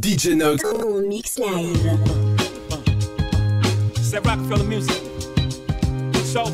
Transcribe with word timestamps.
DJ 0.00 0.36
Nox. 0.36 0.62
Mix 1.08 1.38
live. 1.38 1.98
C'est 4.00 4.24
Rockefeller 4.24 4.62
Music. 4.64 5.02
It's 6.14 6.36
over. 6.36 6.52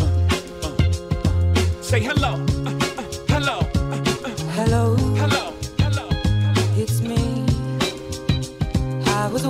Uh, 0.00 0.66
uh, 0.66 1.82
say 1.82 2.00
hello. 2.00 2.34
Uh, 2.66 2.70
uh, 2.70 3.02
hello. 3.28 3.60
Hello. 4.56 4.96
Hello. 5.14 5.52
Hello. 5.78 6.08
It's 6.76 7.00
me. 7.00 7.46
I 9.06 9.28
was 9.32 9.46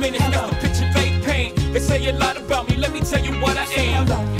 minute. 0.00 0.22
Hello. 0.22 0.48
The 0.48 0.56
picture 0.56 0.90
paint. 0.94 1.56
They 1.72 1.78
say 1.78 2.08
a 2.08 2.12
lot 2.14 2.36
about 2.36 2.68
me. 2.68 2.76
Let 2.76 2.92
me 2.92 3.00
tell 3.00 3.22
you 3.24 3.32
what 3.40 3.56
I 3.56 3.64
am. 3.64 4.39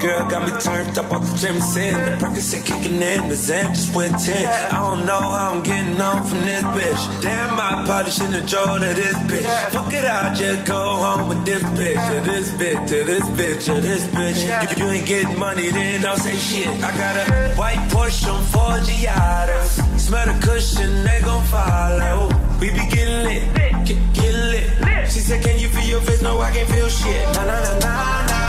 Girl 0.00 0.26
got 0.30 0.48
me 0.48 0.60
turned 0.60 0.96
up 0.96 1.12
off 1.12 1.30
the 1.30 1.36
gym 1.36 1.60
sin. 1.60 1.94
Percocet 2.18 2.64
kicking 2.64 3.02
in, 3.02 3.28
the 3.28 3.34
Zen 3.36 3.74
just 3.74 3.94
went 3.94 4.18
10. 4.18 4.46
I 4.72 4.80
don't 4.80 5.04
know 5.04 5.20
how 5.20 5.52
I'm 5.52 5.62
getting 5.62 6.00
on 6.00 6.24
from 6.24 6.40
this 6.40 6.62
bitch. 6.62 7.22
Damn, 7.22 7.54
my 7.54 7.84
probably 7.84 8.10
shouldn't 8.10 8.48
have 8.48 8.80
to 8.80 8.94
this 8.94 9.14
bitch. 9.28 9.70
Fuck 9.70 9.92
it, 9.92 10.04
I'll 10.06 10.34
just 10.34 10.66
go 10.66 10.80
home 10.80 11.28
with 11.28 11.44
this 11.44 11.62
bitch. 11.62 12.00
To 12.08 12.30
this 12.30 12.50
bitch, 12.52 12.88
to 12.88 13.04
this 13.04 13.24
bitch, 13.36 13.64
to 13.66 13.80
this 13.82 14.06
bitch. 14.06 14.70
If 14.72 14.78
you 14.78 14.86
ain't 14.86 15.06
getting 15.06 15.38
money, 15.38 15.68
then 15.68 16.00
don't 16.00 16.18
say 16.18 16.36
shit. 16.36 16.68
I 16.82 16.96
got 16.96 17.16
a 17.16 17.54
white 17.56 17.84
Porsche 17.90 18.32
on 18.32 18.42
four 18.44 18.78
Giadas. 18.88 20.00
Smell 20.00 20.26
the 20.26 20.46
cushion, 20.46 21.04
they 21.04 21.20
gon' 21.22 21.44
follow. 21.44 22.28
We 22.58 22.70
be 22.70 22.86
getting 22.88 23.22
lit, 23.24 23.54
get, 23.84 24.14
get 24.14 24.34
lit. 24.34 25.10
She 25.10 25.20
said, 25.20 25.44
Can 25.44 25.58
you 25.58 25.68
feel 25.68 25.84
your 25.84 26.00
face? 26.00 26.22
No, 26.22 26.40
I 26.40 26.50
can't 26.52 26.68
feel 26.70 26.88
shit. 26.88 27.22
Nah, 27.34 27.44
nah, 27.44 27.62
nah, 27.62 27.78
nah, 27.80 28.26
nah. 28.26 28.39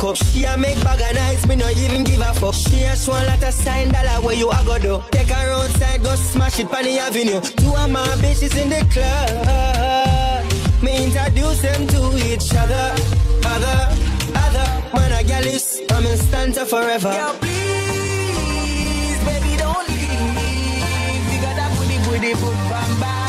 A 0.00 0.02
cup, 0.02 0.16
she 0.16 0.44
a 0.44 0.56
make 0.56 0.82
bag 0.82 1.00
of 1.00 1.14
nights, 1.14 1.46
me 1.46 1.56
no 1.56 1.68
even 1.68 2.04
give 2.04 2.20
a 2.20 2.32
fuck. 2.32 2.54
She 2.54 2.84
a 2.84 2.96
swan 2.96 3.26
lot 3.26 3.42
of 3.42 3.52
sign 3.52 3.90
dollar 3.90 4.24
where 4.24 4.34
you 4.34 4.50
a 4.50 4.62
go 4.64 4.78
do. 4.78 5.02
Take 5.10 5.28
her 5.28 5.52
outside, 5.52 6.02
go 6.02 6.14
smash 6.14 6.58
it 6.58 6.72
on 6.72 6.84
the 6.84 6.98
avenue. 6.98 7.40
Two 7.40 7.74
of 7.76 7.90
my 7.90 8.06
bitches 8.22 8.56
in 8.56 8.70
the 8.70 8.82
club. 8.92 10.44
Me 10.82 11.04
introduce 11.04 11.60
them 11.60 11.86
to 11.88 12.16
each 12.16 12.54
other. 12.54 12.94
Other, 13.44 13.94
other, 14.34 14.68
man 14.94 15.12
a 15.12 15.22
gal 15.22 15.46
is, 15.46 15.82
I'm 15.90 16.06
in 16.06 16.16
stanza 16.16 16.64
forever. 16.64 17.10
Girl, 17.10 17.34
please, 17.40 19.18
baby, 19.24 19.56
don't 19.58 19.88
leave. 19.88 21.28
You 21.30 21.40
got 21.42 21.56
that 21.56 21.76
booty, 21.76 21.98
booty, 22.08 22.34
boom, 22.40 22.56
bam, 22.70 23.00
bam. 23.00 23.19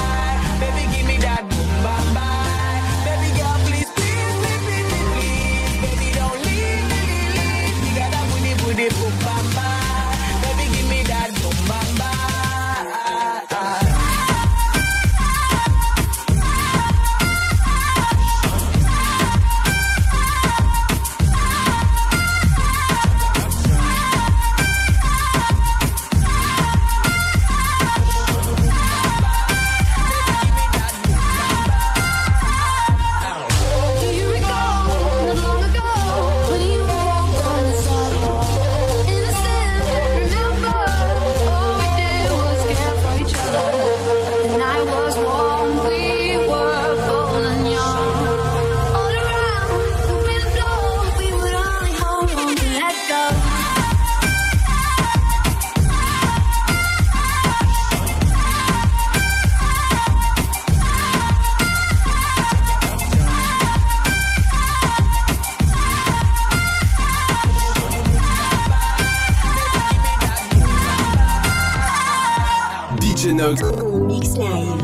Mix 73.51 74.37
Live. 74.37 74.79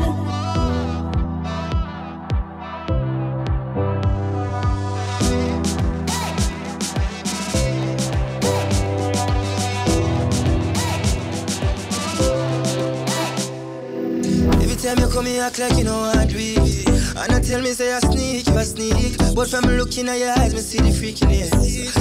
Time 14.78 14.98
you 15.00 15.08
come 15.08 15.26
here, 15.26 15.42
act 15.42 15.58
like 15.58 15.76
you 15.76 15.84
know 15.84 15.98
what 15.98 16.32
we 16.32 16.56
And 16.56 17.32
I 17.32 17.40
tell 17.40 17.60
me, 17.60 17.72
say 17.72 17.92
I 17.92 17.98
sneak, 17.98 18.46
you 18.46 18.56
a 18.56 18.64
sneak. 18.64 19.18
But 19.34 19.48
from 19.48 19.64
looking 19.64 20.08
at 20.08 20.18
your 20.18 20.30
eyes, 20.30 20.54
me 20.54 20.60
see 20.60 20.78
the 20.78 20.90
freakiness. 20.90 21.50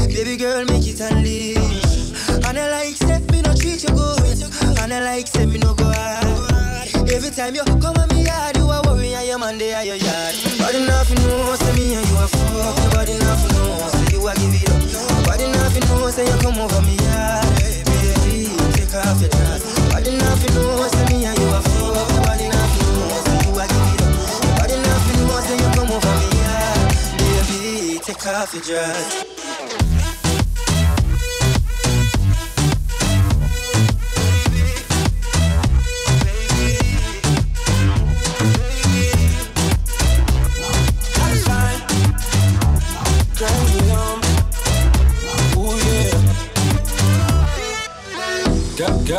Baby 0.07 0.37
girl, 0.37 0.63
make 0.65 0.85
it 0.85 0.99
unleash. 0.99 2.11
And 2.29 2.57
I 2.57 2.69
like, 2.71 2.95
say, 2.95 3.19
me 3.31 3.41
no 3.41 3.55
treat 3.55 3.83
you 3.83 3.89
good. 3.89 4.79
And 4.79 4.93
I 4.93 4.99
like, 5.01 5.27
say, 5.27 5.45
me 5.47 5.57
no 5.57 5.73
go 5.73 5.85
hard 5.85 6.56
Every 7.09 7.31
time 7.31 7.55
you 7.55 7.63
come 7.63 7.95
at 7.97 8.11
me 8.13 8.25
yard, 8.25 8.57
you 8.57 8.67
a 8.69 8.81
worry 8.83 9.15
man, 9.39 9.57
they 9.57 9.73
are 9.73 9.83
your 9.83 9.95
yard. 9.95 10.35
Body 10.59 10.85
nothing 10.85 11.17
know, 11.23 11.55
say 11.55 11.73
me 11.75 11.95
and 11.95 12.05
you 12.07 12.17
a 12.17 12.27
fuck 12.27 12.75
Nobody 12.83 13.17
nothing 13.17 13.53
know, 13.55 13.87
say 13.95 14.11
you 14.11 14.27
a 14.27 14.33
give 14.35 14.53
it 14.53 14.69
up 14.69 14.81
Nobody 15.23 15.47
nothing 15.51 15.85
know, 15.87 16.09
say 16.11 16.25
you 16.27 16.37
come 16.43 16.59
over 16.59 16.81
me 16.83 16.95
yard. 17.07 17.47
Baby, 17.55 18.51
take 18.75 18.93
off 18.93 19.21
your 19.21 19.29
dress. 19.31 19.63
Nobody 19.87 20.17
nothing 20.17 20.53
know, 20.55 20.87
say 20.87 21.05
me 21.07 21.25
and 21.25 21.37
you 21.39 21.47
a 21.47 21.61
fuck 21.63 22.09
Nobody 22.11 22.47
nothing 22.51 22.87
know, 22.91 23.23
say 23.23 23.39
you 23.47 23.55
a 23.55 23.65
give 23.71 23.87
it 23.87 24.01
up 24.03 24.11
Nobody 24.43 24.75
nothing 24.83 25.19
know, 25.23 25.39
say 25.47 25.57
you 25.57 25.69
come 25.79 25.91
over 25.95 26.13
me 26.19 26.27
yard. 26.43 26.91
Baby, 27.23 27.99
take 28.03 28.27
off 28.27 28.53
your 28.53 28.63
dress 28.63 29.46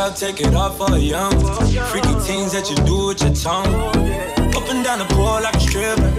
Girl, 0.09 0.17
take 0.17 0.41
it 0.41 0.55
off 0.55 0.77
for 0.77 0.97
young. 0.97 1.31
Freaky 1.91 2.13
things 2.21 2.51
that 2.53 2.67
you 2.69 2.75
do 2.77 3.07
with 3.07 3.21
your 3.21 3.33
tongue. 3.33 3.73
Up 4.55 4.69
and 4.69 4.83
down 4.83 4.99
the 4.99 5.05
pole 5.09 5.39
like 5.41 5.55
a 5.55 5.59
stripper. 5.59 6.11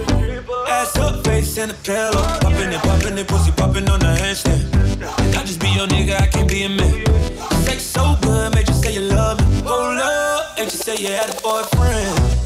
Ass 0.69 0.95
up, 0.97 1.25
face 1.25 1.57
in 1.57 1.69
the 1.69 1.75
pillow. 1.83 2.23
Popping 2.39 2.71
it, 2.71 2.81
popping 2.81 3.17
it, 3.17 3.27
pussy 3.27 3.51
popping 3.51 3.89
on 3.89 3.99
the 3.99 4.05
handstand. 4.05 5.35
I 5.35 5.43
just 5.43 5.59
be 5.59 5.67
your 5.69 5.87
nigga, 5.87 6.21
I 6.21 6.27
can't 6.27 6.47
be 6.47 6.63
a 6.63 6.69
man. 6.69 7.05
Sex 7.65 7.83
so 7.83 8.15
good, 8.21 8.55
made 8.55 8.67
you 8.69 8.75
say 8.75 8.93
you 8.93 9.01
love 9.01 9.39
me. 9.39 9.61
Hold 9.67 9.97
up, 9.97 10.57
and 10.57 10.71
you 10.71 10.77
say 10.77 10.95
you 10.95 11.07
had 11.07 11.29
a 11.29 11.41
boyfriend. 11.41 12.40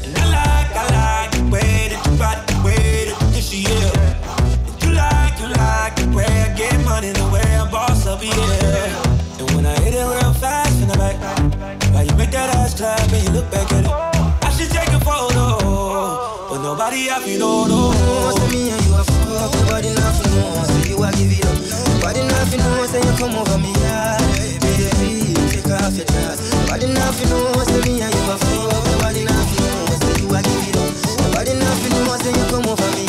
Clap 12.76 13.10
and 13.12 13.24
you 13.24 13.30
look 13.32 13.50
back 13.50 13.72
at 13.72 13.84
it. 13.84 13.90
I 14.44 14.50
should 14.52 14.70
take 14.70 14.88
a 14.92 15.00
photo, 15.00 16.48
but 16.50 16.60
nobody 16.62 17.08
happy, 17.08 17.38
no, 17.38 17.64
no. 17.66 17.90
say 18.36 18.48
me 18.52 18.70
and 18.70 18.84
you 18.84 18.94
a 18.94 19.02
fuck 19.02 19.52
Nobody 19.64 19.90
nothing 19.96 20.30
know, 20.36 20.62
say 20.68 20.90
you 20.92 21.00
a 21.00 21.08
give 21.16 21.40
up. 21.48 21.56
Nobody 21.88 22.22
nothing 22.28 22.60
know, 22.60 22.86
say 22.86 23.00
you 23.00 23.12
come 23.16 23.34
over 23.34 23.58
me 23.58 23.72
Baby, 24.60 25.32
take 25.48 25.72
off 25.72 25.96
your 25.96 26.04
dress. 26.04 26.38
Nobody 26.52 26.86
nothing 26.92 27.28
know, 27.30 27.64
say 27.64 27.80
me 27.88 28.02
and 28.04 28.14
you 28.14 28.30
a 28.30 28.36
fuck 28.36 28.84
Nobody 28.92 29.24
nothing 29.24 29.62
know, 29.64 29.96
say 29.96 30.14
you 30.20 30.28
a 30.36 30.40
give 30.44 30.76
up. 30.76 30.92
Nobody 31.24 31.52
nothing 31.56 31.92
know, 31.96 32.16
say 32.20 32.32
you 32.36 32.44
come 32.52 32.66
over 32.68 32.90
me 32.92 33.04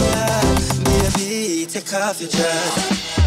Baby, 0.87 1.65
take 1.67 1.93
off 1.93 2.21
your 2.21 2.29
dress 2.29 3.26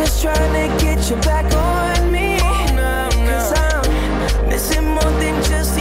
just 0.00 0.22
trying 0.22 0.52
to 0.54 0.82
get 0.82 1.10
you 1.10 1.16
back 1.16 1.44
on 1.54 2.10
me. 2.10 2.38
Oh, 2.40 3.08
Cause 3.28 3.52
I'm 3.52 4.48
missing 4.48 4.86
more 4.86 5.12
than 5.20 5.36
just 5.44 5.79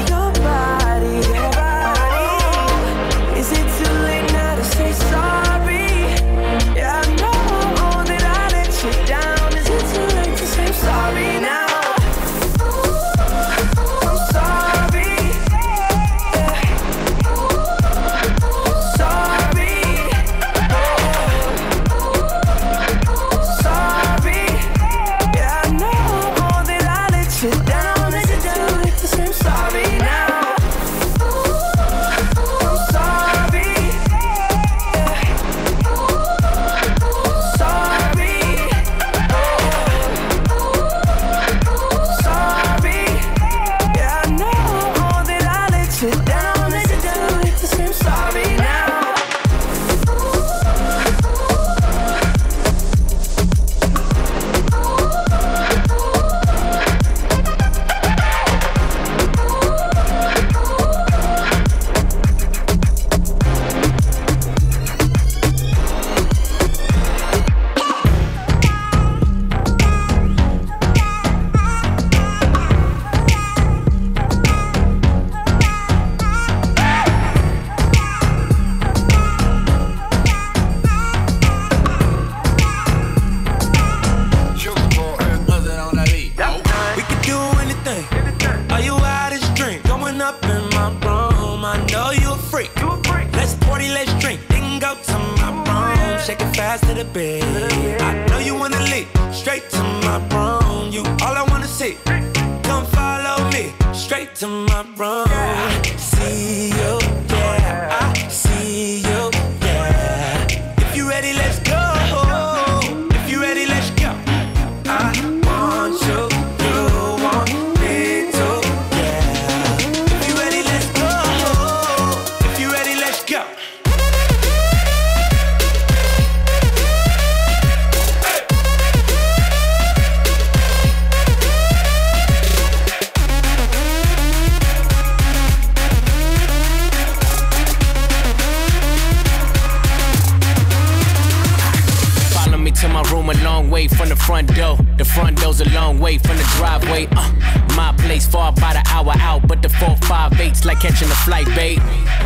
far 148.32 148.52
by 148.54 148.74
the 148.74 148.84
hour 148.90 149.14
out, 149.18 149.48
but 149.48 149.62
the 149.62 149.70
four 149.70 149.96
five 150.08 150.40
eight's 150.40 150.66
like 150.66 150.80
catching 150.80 151.10
a 151.10 151.20
flight, 151.26 151.48
babe. 151.56 151.82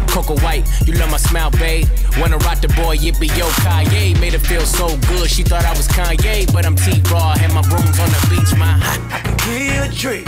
Coco 0.08 0.36
White, 0.40 0.68
you 0.86 0.94
love 0.94 1.12
my 1.12 1.18
smile, 1.18 1.52
babe. 1.52 1.88
Wanna 2.20 2.38
rock 2.40 2.62
the 2.62 2.68
boy, 2.70 2.98
it 3.00 3.20
be 3.20 3.28
yo 3.28 3.48
Kanye. 3.64 4.20
Made 4.20 4.34
her 4.34 4.40
feel 4.40 4.66
so 4.66 4.88
good, 5.08 5.30
she 5.30 5.44
thought 5.44 5.66
I 5.66 5.72
was 5.72 5.88
Kanye, 5.88 6.52
but 6.54 6.66
I'm 6.66 6.76
T 6.76 7.02
Raw, 7.12 7.36
and 7.40 7.54
my 7.54 7.62
room's 7.72 8.00
on 8.00 8.10
the 8.10 8.22
beach, 8.30 8.58
my. 8.58 8.80
I 9.12 9.20
can 9.24 9.38
give 9.46 9.74
you 9.74 9.82
a 9.84 9.90
treat. 9.90 10.28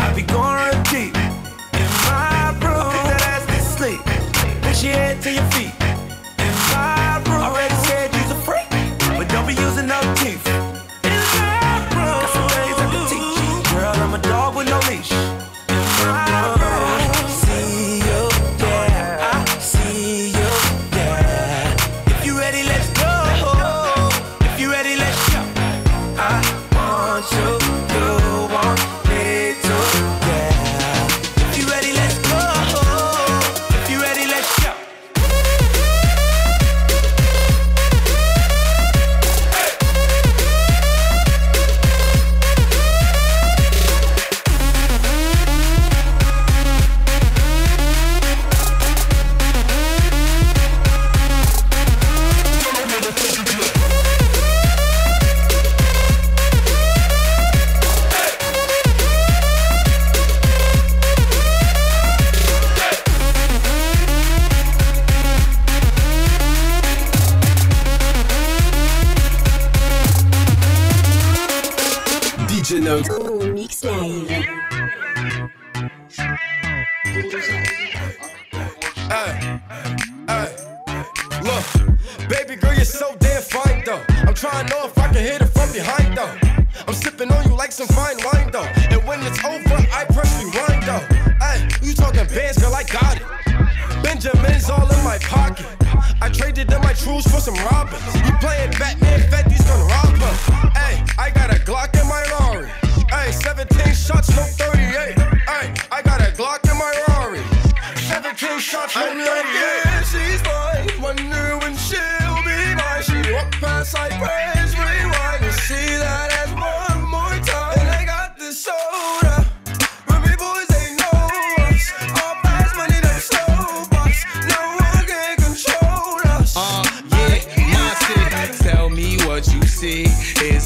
I 0.00 0.12
be 0.14 0.22
going 0.22 0.82
deep 0.84 1.14
in 1.74 1.88
my 2.06 2.50
room. 2.62 2.90
Put 2.94 3.06
that 3.10 3.22
ass 3.32 3.44
to 3.46 3.60
sleep. 3.76 4.00
Push 4.62 4.84
your 4.84 4.94
head 4.94 5.20
to 5.22 5.32
your 5.32 5.48
feet. 5.52 5.74
In 6.38 6.52
my 6.70 7.22
room. 7.26 7.42
Already 7.42 7.74
said 7.86 8.14
you's 8.14 8.30
a 8.30 8.40
freak, 8.46 8.68
but 9.16 9.28
don't 9.28 9.46
be 9.46 9.54
using 9.54 9.86
no 9.86 10.00
teeth. 10.14 10.67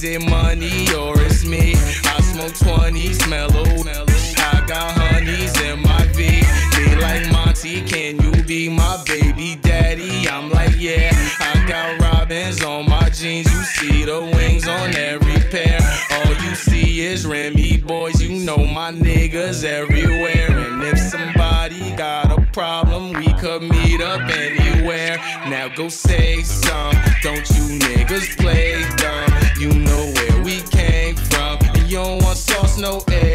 It 0.05 0.29
money 0.29 0.93
or 0.95 1.15
it's 1.21 1.45
me? 1.45 1.75
I 1.77 2.21
smoke 2.23 2.55
20, 2.55 3.13
smell 3.13 3.57
old. 3.57 3.87
I 3.87 4.65
got 4.67 4.91
honeys 4.99 5.57
in 5.61 5.81
my 5.81 6.05
V. 6.07 6.43
They 6.75 6.97
like 6.97 7.31
Monty, 7.31 7.83
can 7.83 8.21
you 8.21 8.43
be 8.43 8.69
my 8.69 9.01
baby 9.07 9.61
daddy? 9.63 10.29
I'm 10.29 10.51
like, 10.51 10.75
yeah. 10.77 11.13
I 11.39 11.65
got 11.69 12.01
robins 12.01 12.65
on 12.65 12.89
my 12.89 13.11
jeans. 13.11 13.47
You 13.53 13.63
see 13.63 14.05
the 14.05 14.21
wings 14.35 14.67
on 14.67 14.93
every 14.97 15.39
pair. 15.51 15.79
All 16.11 16.35
you 16.49 16.57
see 16.57 17.03
is 17.03 17.25
Remy 17.25 17.79
Boyz. 17.79 18.21
You 18.21 18.45
know 18.45 18.57
my 18.57 18.91
niggas 18.91 19.63
everywhere. 19.63 20.51
And 20.51 20.83
if 20.83 20.99
somebody 20.99 21.95
got 21.95 22.37
a 22.37 22.45
problem, 22.53 23.13
we 23.13 23.33
could 23.35 23.63
meet 23.63 24.01
up 24.01 24.23
anywhere. 24.23 25.19
Now 25.47 25.69
go 25.69 25.89
say 25.89 26.43
some. 26.43 26.97
Don't 27.23 27.49
you 27.51 27.79
niggas 27.79 28.37
play 28.37 28.83
dumb? 28.97 29.32
You 29.63 29.69
know 29.69 30.13
where 30.17 30.43
we 30.43 30.61
came 30.61 31.15
from. 31.15 31.57
And 31.63 31.89
you 31.89 31.99
don't 31.99 32.21
want 32.21 32.37
sauce, 32.37 32.79
no 32.79 32.99
A1. 32.99 33.32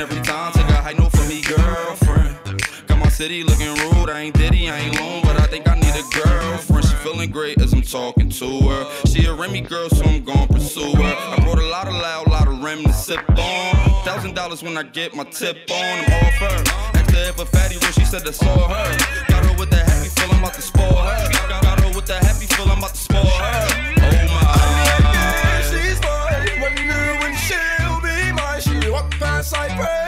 Every 0.00 0.20
time. 0.22 0.52
Take 0.52 0.68
a 0.68 0.80
high 0.80 0.94
note 0.94 1.12
for 1.12 1.28
me, 1.28 1.42
girlfriend. 1.42 2.36
Got 2.86 2.98
my 2.98 3.08
city 3.08 3.44
looking 3.44 3.68
rude. 3.68 4.08
I 4.08 4.20
ain't 4.20 4.34
Diddy, 4.34 4.68
I 4.70 4.78
ain't 4.78 4.98
lone, 4.98 5.22
but 5.22 5.38
I 5.38 5.46
think 5.46 5.68
I 5.68 5.74
need 5.74 5.94
a 5.94 6.02
girlfriend. 6.16 6.84
She 6.84 6.94
feeling 6.96 7.30
great 7.30 7.60
as 7.60 7.72
I'm 7.72 7.82
talking 7.82 8.30
to 8.30 8.60
her. 8.68 9.06
She 9.06 9.26
a 9.26 9.34
Remy 9.34 9.60
girl, 9.60 9.88
so 9.90 10.02
I'm 10.04 10.24
gon' 10.24 10.48
pursue 10.48 10.94
her. 10.94 11.14
I 11.14 11.38
brought 11.44 11.58
a 11.58 11.66
lot 11.66 11.88
of 11.88 11.94
loud, 11.94 12.26
lot 12.28 12.48
of 12.48 12.62
Rem 12.64 12.82
to 12.84 12.92
sip 12.92 13.20
on. 13.28 14.04
Thousand 14.04 14.34
dollars 14.34 14.62
when 14.62 14.76
I 14.78 14.82
get 14.82 15.14
my 15.14 15.24
tip 15.24 15.56
on. 15.70 15.76
I'm 15.76 16.04
off 16.04 16.34
her. 16.34 16.98
Asked 16.98 17.10
her 17.10 17.28
if 17.28 17.38
a 17.38 17.46
fatty 17.46 17.76
was, 17.76 17.94
she 17.94 18.04
said 18.04 18.22
that's 18.24 18.42
all 18.42 18.68
her. 18.68 18.98
Got 19.28 19.44
her 19.44 19.56
with 19.58 19.70
the 19.70 19.76
happy 19.76 20.08
feel, 20.08 20.32
I'm 20.32 20.40
about 20.40 20.54
to 20.54 20.62
spoil 20.62 20.96
her. 20.96 21.32
Got, 21.32 21.62
got 21.62 21.80
her 21.80 21.94
with 21.94 22.06
the 22.06 22.14
happy 22.14 22.46
feel, 22.46 22.68
I'm 22.70 22.78
about 22.78 22.94
to 22.94 22.96
spoil 22.96 23.24
her. 23.24 23.71
I 29.54 30.01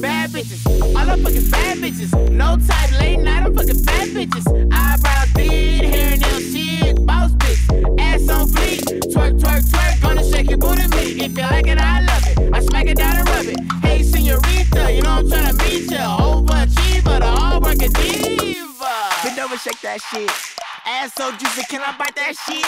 Bad 0.00 0.30
bitches, 0.30 0.66
all 0.96 1.10
I'm 1.10 1.22
fucking 1.22 1.50
bad 1.50 1.78
bitches. 1.78 2.30
No 2.30 2.56
type, 2.56 2.92
late 2.98 3.18
night, 3.18 3.44
I'm 3.44 3.54
fucking 3.54 3.82
bad 3.84 4.08
bitches. 4.08 4.46
Eyebrows 4.72 5.32
did, 5.34 5.84
hair 5.84 6.16
nail 6.16 6.40
shit, 6.40 7.04
boss 7.06 7.32
bitch. 7.32 8.00
Ass 8.00 8.28
on 8.28 8.48
fleek, 8.48 8.80
twerk, 9.12 9.38
twerk, 9.38 9.62
twerk. 9.62 10.00
Gonna 10.02 10.24
shake 10.24 10.48
your 10.48 10.58
booty 10.58 10.88
me. 10.88 11.20
If 11.24 11.36
you 11.36 11.42
like 11.42 11.66
it, 11.66 11.78
I 11.78 12.00
love 12.00 12.26
it. 12.26 12.54
I 12.54 12.60
smack 12.60 12.86
it 12.86 12.96
down 12.96 13.16
and 13.16 13.28
rub 13.28 13.46
it. 13.46 13.60
Hey, 13.82 14.02
senorita, 14.02 14.92
you 14.92 15.02
know 15.02 15.10
I'm 15.10 15.26
tryna 15.28 15.54
meet 15.62 15.90
ya. 15.90 16.16
Overachiever, 16.18 17.18
the 17.20 17.26
hard 17.26 17.62
working 17.62 17.92
diva. 17.92 19.10
Bend 19.22 19.38
over, 19.38 19.56
shake 19.58 19.80
that 19.82 20.00
shit. 20.00 20.30
Ass 20.84 21.14
so 21.14 21.30
juicy, 21.32 21.62
can 21.68 21.80
I 21.80 21.96
bite 21.96 22.16
that 22.16 22.34
shit? 22.34 22.66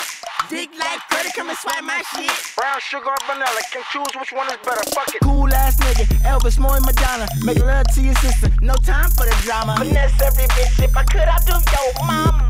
Dick 0.49 0.71
like 0.79 1.01
credit, 1.11 1.33
come 1.35 1.49
and 1.49 1.59
swipe 1.59 1.83
my 1.83 2.03
shit. 2.15 2.31
Brown 2.55 2.79
sugar 2.79 3.11
or 3.11 3.19
vanilla, 3.27 3.61
can 3.73 3.83
choose 3.91 4.07
which 4.15 4.33
one 4.33 4.47
is 4.47 4.59
better. 4.63 4.85
Fuck 4.95 5.09
it. 5.15 5.21
Cool 5.23 5.53
ass 5.53 5.77
nigga, 5.79 6.07
Elvis, 6.23 6.59
more 6.59 6.79
Madonna. 6.79 7.27
Make 7.43 7.59
love 7.59 7.87
to 7.95 8.01
your 8.01 8.15
sister, 8.17 8.51
no 8.61 8.75
time 8.87 9.11
for 9.11 9.27
the 9.27 9.35
drama. 9.43 9.77
Finesse 9.79 10.21
every 10.23 10.45
bitch, 10.55 10.85
if 10.85 10.97
I 10.97 11.03
could, 11.05 11.27
I'd 11.27 11.45
do 11.45 11.59
your 11.59 12.07
mama. 12.07 12.45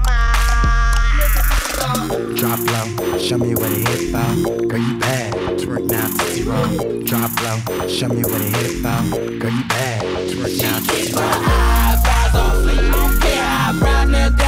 Drop 2.36 2.60
low, 2.60 3.18
show 3.18 3.38
me 3.38 3.54
where 3.54 3.70
the 3.70 3.88
hip 3.88 4.12
bow. 4.12 4.68
Girl, 4.68 4.80
you 4.80 4.98
bad. 4.98 5.32
Twerk 5.58 5.88
now, 5.88 6.08
tootsie 6.08 6.42
roll. 6.42 7.02
Drop 7.04 7.32
low, 7.40 7.88
show 7.88 8.08
me 8.08 8.22
where 8.22 8.38
the 8.38 8.52
hip 8.52 8.82
bow. 8.82 9.00
Girl, 9.40 9.50
you 9.50 9.64
bad. 9.68 10.02
Twerk 10.28 10.60
now, 10.60 10.78
tootsie 10.80 11.14
roll. 11.14 11.24
Eyebrows 11.24 12.34
on 12.36 12.52
fleek, 12.68 13.24
yeah, 13.24 13.70
eyebrow 13.70 14.04
nail 14.04 14.43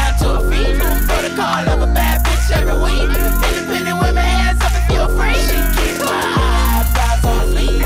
Protocol 1.56 1.82
of 1.82 1.88
a 1.88 1.94
bad 1.94 2.22
bitch 2.22 2.50
every 2.54 2.74
week. 2.82 3.08
Independent 3.16 3.98
women, 3.98 4.16
hands 4.16 4.60
up 4.62 4.72
if 4.74 4.90
you're 4.92 5.08
free. 5.08 5.32
She 5.40 5.56
keep 5.76 5.96
her 6.02 6.12
eyebrows 6.12 7.24
on 7.24 7.46
fleek. 7.48 7.80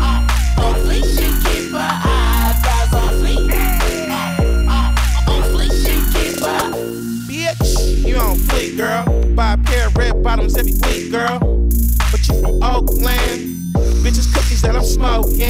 Uh, 0.00 0.64
On 0.64 0.74
fleek, 0.80 1.04
she 1.04 1.26
keep 1.44 1.72
her 1.72 1.78
eyebrows 1.78 2.94
on 2.94 3.12
fleek. 3.20 3.52
Uh, 4.08 5.32
On 5.32 5.42
fleek, 5.52 5.72
she 5.84 5.94
keep 6.14 6.40
her. 6.40 6.72
Bitch, 7.28 8.06
you 8.06 8.16
on 8.16 8.36
fleek, 8.36 8.78
girl. 8.78 9.04
Buy 9.34 9.52
a 9.52 9.58
pair 9.58 9.88
of 9.88 9.96
red 9.98 10.22
bottoms 10.22 10.56
every 10.56 10.72
week, 10.72 11.10
girl. 11.12 11.38
But 12.10 12.26
you 12.26 12.40
from 12.40 12.62
Oakland. 12.62 13.52
Bitches 14.02 14.32
cookies 14.32 14.62
that 14.62 14.74
I'm 14.74 14.84
smoking. 14.84 15.40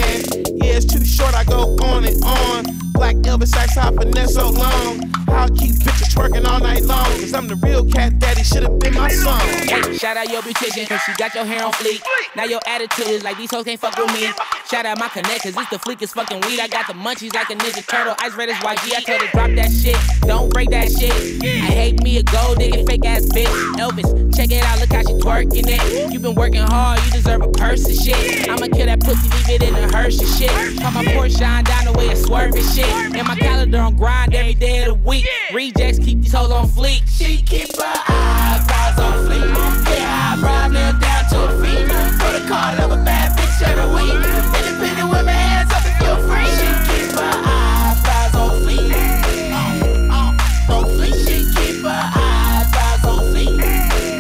Yeah, 0.59 0.77
it's 0.77 0.87
too 0.87 1.05
short, 1.05 1.35
I 1.35 1.45
go 1.45 1.77
on 1.85 2.05
and 2.05 2.25
on. 2.25 2.65
Black 2.93 3.15
Elvis 3.17 3.49
Sacks, 3.49 3.77
how 3.77 3.93
I 3.93 3.97
finesse 3.97 4.35
so 4.35 4.51
long. 4.51 5.03
How 5.29 5.45
I 5.45 5.49
keep 5.51 5.75
bitches 5.75 6.16
twerking 6.27 6.47
all 6.47 6.61
night 6.61 6.83
long. 6.83 7.05
Cause 7.05 7.35
I'm 7.35 7.47
the 7.47 7.57
real 7.57 7.85
cat 7.85 8.19
daddy, 8.19 8.43
should've 8.43 8.79
been 8.79 8.95
my 8.95 9.09
song. 9.09 9.41
Hey, 9.41 9.97
shout 9.97 10.17
out 10.17 10.29
your 10.31 10.43
beautician, 10.43 10.89
cause 10.89 11.01
she 11.03 11.13
got 11.15 11.35
your 11.35 11.45
hair 11.45 11.65
on 11.65 11.73
fleek. 11.73 12.03
Now 12.35 12.45
your 12.45 12.61
attitude 12.67 13.09
is 13.09 13.23
like 13.23 13.37
these 13.37 13.51
hoes 13.51 13.65
can't 13.65 13.81
fuck 13.81 13.97
with 13.97 14.13
me. 14.13 14.29
Shout 14.71 14.87
out 14.87 14.99
my 14.99 15.09
connect, 15.09 15.43
cause 15.43 15.57
it's 15.57 15.71
the 15.71 15.79
fleekest 15.79 16.15
fucking 16.15 16.41
weed. 16.43 16.61
I 16.61 16.69
got 16.69 16.87
the 16.87 16.95
munchies 16.95 17.35
like 17.35 17.51
a 17.51 17.55
Ninja 17.55 17.87
Turtle, 17.87 18.15
ice 18.19 18.35
red 18.35 18.49
as 18.49 18.57
YG. 18.57 18.95
I 18.95 19.01
told 19.03 19.21
her 19.21 19.29
drop 19.33 19.51
that 19.57 19.71
shit, 19.71 19.97
don't 20.23 20.53
break 20.53 20.71
that 20.71 20.91
shit. 20.91 21.13
I 21.43 21.47
hate 21.47 22.03
me 22.03 22.19
a 22.19 22.23
gold 22.23 22.59
digging 22.59 22.87
fake 22.87 23.05
ass 23.05 23.27
bitch. 23.27 23.47
Elvis, 23.77 24.37
check 24.37 24.51
it 24.51 24.63
out, 24.65 24.81
look 24.81 24.93
how 24.93 25.03
she 25.03 25.15
twerking 25.15 25.67
it. 25.67 26.13
You 26.13 26.19
been 26.19 26.35
working 26.35 26.63
hard, 26.63 27.01
you 27.05 27.13
deserve 27.13 27.43
a 27.43 27.49
purse 27.49 27.87
and 27.87 27.97
shit. 27.97 28.49
I'ma 28.49 28.67
kill 28.67 28.87
that 28.87 29.01
pussy, 29.01 29.29
leave 29.29 29.63
it 29.63 29.69
in 29.69 29.75
the 29.75 29.97
hearse 29.97 30.17
shit. 30.39 30.51
Call 30.81 30.91
my 30.93 31.05
Porsche 31.05 31.39
shine 31.39 31.65
down 31.65 31.85
the 31.85 31.93
way 31.93 32.09
it 32.09 32.17
swerving 32.17 32.63
shit. 32.63 32.87
And 32.87 33.27
my 33.27 33.37
calendar 33.37 33.79
on 33.79 33.97
grind 33.97 34.35
every 34.35 34.55
day 34.55 34.85
of 34.85 34.87
the 34.89 34.95
week. 34.95 35.27
Rejects 35.53 35.99
keep 35.99 36.16
these 36.23 36.33
hoes 36.33 36.51
on 36.51 36.67
fleek. 36.69 37.03
She 37.07 37.43
keep 37.43 37.75
her 37.77 37.95
eyebrows 38.09 38.99
on 38.99 39.27
fleek. 39.27 39.55
Yeah, 39.91 40.35
eyebrow 40.35 40.69
nail 40.69 40.93
down 40.99 41.25
to 41.31 41.37
her 41.47 41.63
feet. 41.63 41.87
Protocol 42.19 42.85
of 42.85 42.93
a 42.99 43.05
bad 43.05 43.37
bitch 43.39 43.63
every 43.67 43.89
week. 43.95 44.13
Independent 44.15 45.11
women, 45.11 45.35
hands 45.35 45.73
up 45.73 45.83
if 45.85 46.01
you're 46.01 46.21
free. 46.29 46.47
She 46.59 46.69
keep 46.89 47.11
her 47.19 47.35
eyebrows 47.45 48.35
on 48.35 48.51
fleek. 48.63 48.93
Uh, 49.53 50.13
uh, 50.13 50.75
On 50.77 50.85
fleek, 50.97 51.17
she 51.27 51.37
keep 51.55 51.83
her 51.85 52.03
eyebrows 52.15 53.05
on 53.05 53.21
fleek. 53.33 53.61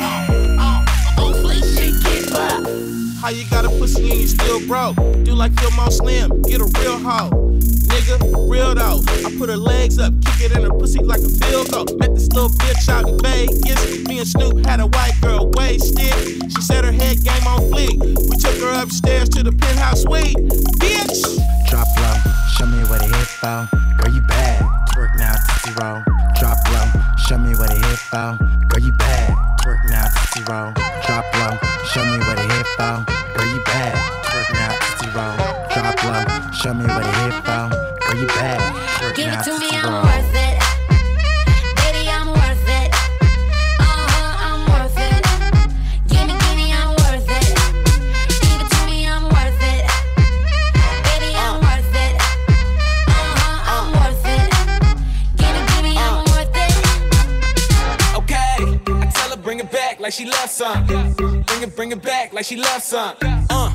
Uh, 0.01 0.63
uh, 0.63 1.23
On 1.23 1.33
fleek, 1.43 1.65
she 1.77 1.87
keep 2.05 2.31
her. 2.31 3.21
How 3.21 3.29
you 3.31 3.45
got 3.51 3.65
a 3.65 3.69
pussy 3.69 4.11
and 4.11 4.21
you 4.21 4.27
still 4.29 4.67
broke? 4.67 4.97
Do 5.25 5.35
like 5.35 5.53
Phil 5.59 5.71
Mo 5.73 5.89
Slim, 5.91 6.43
get 6.43 6.61
a 6.61 6.65
real 6.81 6.99
hoe. 6.99 7.31
Nigga, 8.07 8.49
real 8.49 8.75
though. 8.75 9.03
I 9.27 9.35
put 9.37 9.49
her 9.49 9.57
legs 9.57 9.99
up, 9.99 10.15
kick 10.25 10.51
it 10.51 10.57
in 10.57 10.63
her 10.63 10.71
pussy 10.71 11.03
like 11.03 11.21
a 11.21 11.29
field 11.29 11.71
goal. 11.73 11.87
Met 11.99 12.15
this 12.15 12.31
little 12.31 12.51
bitch 12.51 12.89
out 12.89 13.09
in 13.09 13.19
Vegas. 13.19 14.07
Me 14.07 14.19
and 14.19 14.29
Snoop 14.29 14.65
had 14.65 14.79
a 14.79 14.87
white 14.87 15.19
girl 15.21 15.51
wasted. 15.55 16.15
She 16.53 16.63
said 16.63 16.85
her 16.85 16.93
head 16.93 17.23
game 17.25 17.47
on 17.47 17.63
fleek. 17.67 17.99
We 17.99 18.37
took 18.37 18.55
her 18.63 18.81
upstairs 18.81 19.29
to 19.31 19.43
the 19.43 19.51
penthouse 19.51 20.03
suite. 20.03 20.37
Bitch! 20.79 21.19
Drop 21.69 21.89
low, 21.99 22.15
show 22.55 22.67
me 22.67 22.79
where 22.87 23.01
the 23.01 23.11
hip 23.11 23.29
bow. 23.43 23.67
Girl, 23.99 24.15
you 24.15 24.23
bad. 24.23 24.63
Twerk 24.95 25.19
now, 25.19 25.35
tootsie 25.35 25.75
roll. 25.83 26.03
Drop 26.39 26.59
low, 26.71 26.87
show 27.27 27.39
me 27.39 27.59
where 27.59 27.69
the 27.69 27.75
hip 27.75 27.99
bow. 28.13 28.39
Girl, 28.71 28.83
you 28.87 28.93
bad. 28.93 29.35
Twerk 29.59 29.83
now, 29.91 30.07
tootsie 30.15 30.47
roll. 30.47 30.71
Drop 31.03 31.27
low, 31.43 31.59
show 31.91 32.05
me 32.07 32.19
where 32.23 32.37
the 32.37 32.47
hip 32.55 32.67
bow. 32.79 33.05
Girl, 33.35 33.47
you 33.51 33.61
bad. 33.67 33.99
Twerk 34.31 34.53
now, 34.55 34.71
tootsie 34.79 35.11
roll. 35.11 35.35
Drop 35.75 36.05
low, 36.07 36.53
show 36.53 36.73
me 36.73 36.87
where 36.87 37.03
the 37.03 37.35
hip 37.35 37.45
bow. 37.45 37.96
Girl, 38.07 38.21
you 38.21 38.27
bad. 38.29 39.17
Give 39.17 39.33
it 39.33 39.43
to 39.45 39.59
me, 39.59 39.69
I'm 39.73 39.93
roll. 39.93 40.03
worth 40.05 40.35
it. 40.35 40.59
Baby, 41.83 42.09
I'm 42.09 42.29
worth 42.29 42.69
it. 42.69 42.91
Uh-huh, 43.81 44.47
I'm 44.47 44.63
worth 44.71 44.97
it. 44.97 45.23
Gimme, 46.07 46.35
gimme, 46.39 46.73
I'm 46.73 46.91
worth 47.03 47.27
it. 47.27 47.51
Give 48.47 48.61
it 48.63 48.71
to 48.71 48.81
me, 48.87 49.09
I'm 49.09 49.25
worth 49.25 49.63
it. 49.63 49.85
Baby, 51.03 51.35
I'm 51.35 51.59
worth 51.67 51.95
it. 52.07 52.15
Uh-huh, 53.09 53.75
I'm 53.75 53.89
worth 53.99 54.25
it. 54.25 54.47
Gimme, 55.37 55.63
gimme, 55.75 55.99
I'm 55.99 56.23
worth 56.31 56.55
it. 56.55 56.75
Okay, 58.19 58.79
I 59.03 59.07
tell 59.13 59.31
her 59.31 59.37
bring 59.37 59.59
it 59.59 59.71
back 59.73 59.99
like 59.99 60.13
she 60.13 60.27
loves 60.27 60.53
some. 60.53 60.87
Bring 60.87 61.63
it, 61.63 61.75
bring 61.75 61.91
it 61.91 62.03
back 62.03 62.33
like 62.33 62.45
she 62.45 62.57
loves 62.57 62.85
some. 62.85 63.17
Uh, 63.51 63.75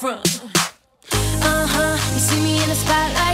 Waiting. 0.00 0.18
Uh 1.44 1.66
huh, 1.68 2.12
you 2.14 2.18
see 2.18 2.40
me 2.42 2.62
in 2.62 2.68
the 2.70 2.74
spotlight, 2.74 3.31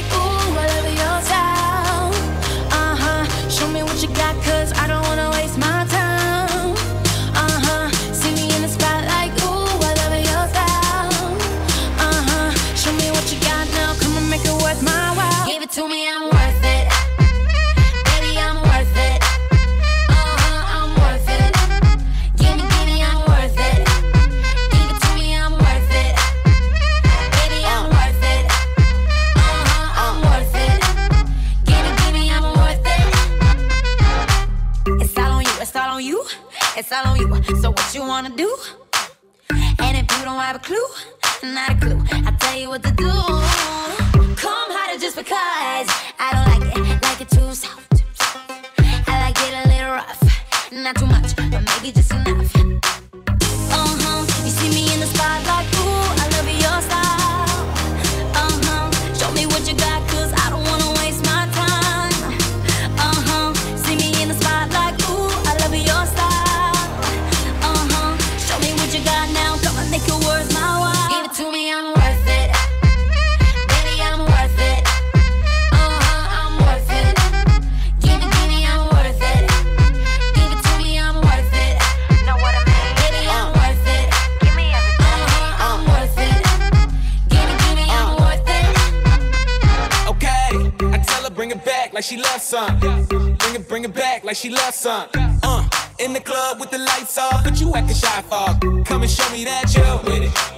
like 94.28 94.36
she 94.36 94.50
loves 94.50 94.76
some. 94.76 95.08
Uh, 95.42 95.66
in 96.00 96.12
the 96.12 96.20
club 96.20 96.60
with 96.60 96.70
the 96.70 96.76
lights 96.76 97.16
off, 97.16 97.42
but 97.44 97.58
you 97.58 97.74
acting 97.74 97.96
shy 97.96 98.20
for. 98.28 98.84
Come 98.84 99.00
and 99.00 99.10
show 99.10 99.26
me 99.32 99.42
that 99.44 99.74
you're 99.74 99.96
with 100.04 100.22
it, 100.22 100.57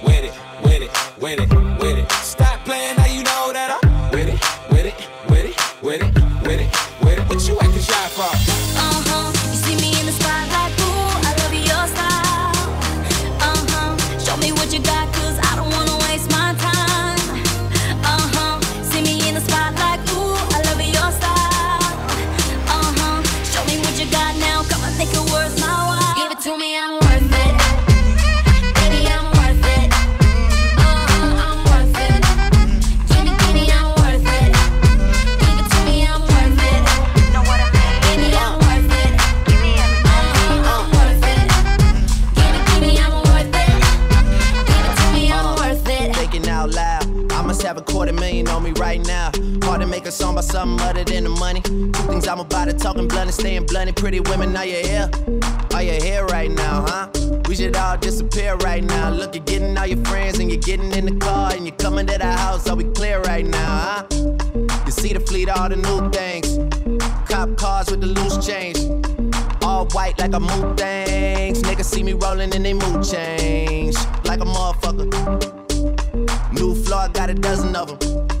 money. 51.41 51.61
Two 51.61 51.91
things 51.91 52.27
I'm 52.27 52.39
about 52.39 52.65
to 52.65 52.73
talking 52.73 53.07
blunt 53.07 53.25
and 53.25 53.33
staying 53.33 53.65
blunt. 53.65 53.87
And 53.89 53.97
pretty 53.97 54.19
women, 54.19 54.55
are 54.55 54.63
you 54.63 54.81
here? 54.85 55.09
Are 55.73 55.81
you 55.81 55.93
here 55.93 56.23
right 56.27 56.51
now, 56.51 56.85
huh? 56.87 57.09
We 57.47 57.55
should 57.55 57.75
all 57.75 57.97
disappear 57.97 58.55
right 58.57 58.83
now. 58.83 59.09
Look, 59.09 59.33
you're 59.33 59.43
getting 59.43 59.75
all 59.75 59.87
your 59.87 60.05
friends 60.05 60.37
and 60.37 60.51
you're 60.51 60.61
getting 60.61 60.91
in 60.91 61.05
the 61.05 61.15
car 61.25 61.51
and 61.51 61.65
you're 61.65 61.75
coming 61.77 62.05
to 62.05 62.17
the 62.19 62.31
house. 62.43 62.69
Are 62.69 62.75
we 62.75 62.83
clear 62.83 63.19
right 63.21 63.45
now, 63.45 63.73
huh? 63.85 64.03
You 64.85 64.91
see 64.91 65.13
the 65.13 65.19
fleet, 65.19 65.49
all 65.49 65.67
the 65.67 65.77
new 65.77 66.11
things. 66.11 66.47
Cop 67.27 67.57
cars 67.57 67.89
with 67.89 68.01
the 68.01 68.07
loose 68.07 68.37
change. 68.45 68.77
All 69.63 69.87
white 69.95 70.19
like 70.19 70.33
a 70.33 70.39
mood 70.39 70.77
things. 70.77 71.63
Niggas 71.63 71.85
see 71.85 72.03
me 72.03 72.13
rolling 72.13 72.53
and 72.53 72.63
they 72.63 72.73
mood 72.73 73.03
change. 73.03 73.95
Like 74.25 74.41
a 74.41 74.49
motherfucker. 74.55 75.09
New 76.53 76.75
floor, 76.83 77.09
got 77.09 77.31
a 77.31 77.33
dozen 77.33 77.75
of 77.75 77.87
them. 77.99 78.40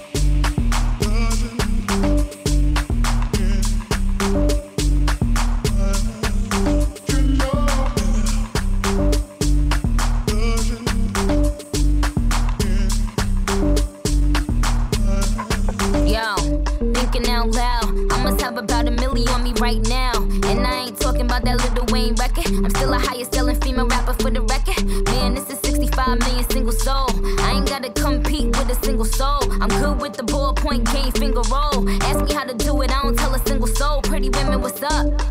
Right 19.61 19.87
now. 19.87 20.13
And 20.49 20.65
I 20.65 20.85
ain't 20.85 20.99
talking 20.99 21.21
about 21.21 21.43
that 21.45 21.61
Lil 21.75 21.85
Wayne 21.93 22.15
record. 22.15 22.47
I'm 22.47 22.71
still 22.71 22.93
a 22.93 22.97
highest 22.97 23.35
selling 23.35 23.61
female 23.61 23.85
rapper 23.85 24.13
for 24.13 24.31
the 24.31 24.41
record. 24.41 24.83
Man, 25.05 25.35
this 25.35 25.51
is 25.51 25.59
65 25.59 26.17
million 26.17 26.49
single 26.49 26.71
soul. 26.71 27.09
I 27.41 27.57
ain't 27.57 27.69
gotta 27.69 27.91
compete 27.91 28.47
with 28.57 28.71
a 28.71 28.83
single 28.83 29.05
soul. 29.05 29.39
I'm 29.61 29.69
good 29.69 30.01
with 30.01 30.13
the 30.13 30.23
ballpoint 30.23 30.91
game 30.91 31.11
finger 31.11 31.43
roll. 31.51 31.87
Ask 32.01 32.25
me 32.25 32.33
how 32.33 32.43
to 32.43 32.55
do 32.55 32.81
it, 32.81 32.91
I 32.91 33.03
don't 33.03 33.15
tell 33.15 33.35
a 33.35 33.39
single 33.47 33.67
soul. 33.67 34.01
Pretty 34.01 34.29
women, 34.29 34.61
what's 34.61 34.81
up? 34.81 35.30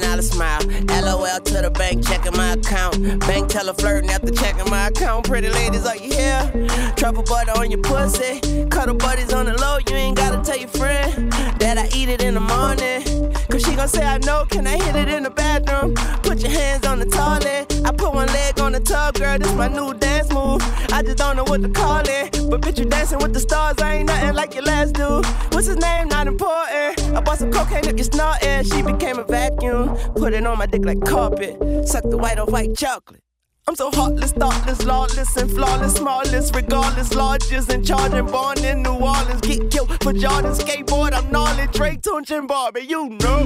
LOL 1.21 1.39
to 1.39 1.61
the 1.61 1.69
bank, 1.69 2.03
checking 2.07 2.35
my 2.35 2.53
account. 2.53 3.19
Bank 3.19 3.47
teller 3.47 3.73
flirting 3.73 4.09
after 4.09 4.31
checking 4.31 4.67
my 4.71 4.87
account. 4.87 5.27
Pretty 5.27 5.49
ladies, 5.49 5.85
are 5.85 5.95
you 5.95 6.11
here? 6.11 6.51
Truffle 6.95 7.21
butter 7.23 7.51
on 7.59 7.69
your 7.69 7.81
pussy. 7.81 8.39
Cuddle 8.69 8.95
buddies 8.95 9.31
on 9.31 9.45
the 9.45 9.53
low, 9.61 9.77
you 9.87 9.95
ain't 9.95 10.17
gotta 10.17 10.41
tell 10.43 10.57
your 10.57 10.69
friend 10.69 11.31
that 11.59 11.77
I 11.77 11.87
eat 11.95 12.09
it 12.09 12.23
in 12.23 12.33
the 12.33 12.39
morning. 12.39 13.03
Cause 13.51 13.61
she 13.63 13.75
gon' 13.75 13.87
say, 13.87 14.03
I 14.03 14.17
know, 14.19 14.45
can 14.49 14.65
I 14.65 14.81
hit 14.81 14.95
it 14.95 15.09
in 15.09 15.23
the 15.23 15.29
bathroom? 15.29 15.93
Put 16.23 16.39
your 16.39 16.51
hands 16.51 16.87
on 16.87 16.97
the 16.97 17.05
toilet. 17.05 17.71
I 17.85 17.91
put 17.91 18.13
one 18.13 18.27
leg 18.27 18.59
on 18.59 18.71
the 18.71 18.79
tub, 18.79 19.15
girl, 19.15 19.37
this 19.37 19.53
my 19.53 19.67
new 19.67 19.93
dance 19.93 20.31
move. 20.33 20.61
I 20.91 21.03
just 21.03 21.17
don't 21.17 21.35
know 21.35 21.43
what 21.43 21.61
to 21.61 21.69
call 21.69 22.01
it. 22.01 22.31
But 22.49 22.61
bitch, 22.61 22.79
you 22.79 22.85
dancing 22.85 23.19
with 23.19 23.33
the 23.33 23.39
stars, 23.39 23.77
I 23.79 23.97
ain't 23.97 24.07
nothing 24.07 24.33
like 24.33 24.55
your 24.55 24.63
last 24.63 24.93
dude. 24.95 25.25
What's 25.53 25.67
his 25.67 25.77
name? 25.77 26.07
Not 26.07 26.27
important. 26.27 26.99
I 27.15 27.21
bought 27.21 27.39
some 27.39 27.51
cocaine 27.51 27.87
up 27.87 27.97
your 27.97 28.03
snorting. 28.03 28.63
She 28.63 28.81
became 28.81 29.19
a 29.19 29.23
vacuum. 29.23 29.95
Put 30.15 30.33
it 30.33 30.45
on 30.45 30.57
my 30.57 30.65
dick 30.65 30.85
like 30.85 31.01
carpet, 31.11 31.87
suck 31.87 32.03
the 32.03 32.17
white 32.17 32.39
on 32.39 32.49
white 32.49 32.75
chocolate. 32.77 33.21
I'm 33.67 33.75
so 33.75 33.91
heartless, 33.91 34.31
thoughtless, 34.31 34.85
lawless, 34.85 35.35
and 35.35 35.51
flawless, 35.51 35.95
smallest, 35.95 36.55
regardless, 36.55 37.13
largest, 37.13 37.69
and 37.69 37.85
charging, 37.85 38.25
born 38.27 38.63
in 38.63 38.81
New 38.81 38.93
Orleans. 38.93 39.41
Get 39.41 39.69
killed 39.69 39.91
for 40.01 40.13
Jordan, 40.13 40.53
skateboard, 40.53 41.11
I'm 41.13 41.29
gnarly, 41.29 41.67
Drake, 41.73 42.01
Tunechi, 42.01 42.37
and 42.37 42.47
Barbie, 42.47 42.85
you 42.87 43.09
know. 43.09 43.45